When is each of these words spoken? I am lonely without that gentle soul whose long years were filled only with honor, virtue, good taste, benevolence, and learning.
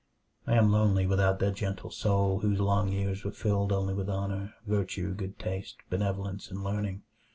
I 0.47 0.55
am 0.55 0.71
lonely 0.71 1.05
without 1.05 1.37
that 1.37 1.53
gentle 1.53 1.91
soul 1.91 2.39
whose 2.39 2.59
long 2.59 2.91
years 2.91 3.23
were 3.23 3.29
filled 3.31 3.71
only 3.71 3.93
with 3.93 4.09
honor, 4.09 4.55
virtue, 4.65 5.13
good 5.13 5.37
taste, 5.37 5.75
benevolence, 5.91 6.49
and 6.49 6.63
learning. 6.63 7.03